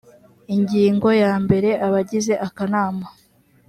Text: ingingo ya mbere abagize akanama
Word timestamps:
ingingo 0.55 1.07
ya 1.23 1.33
mbere 1.43 1.69
abagize 1.85 2.33
akanama 2.47 3.05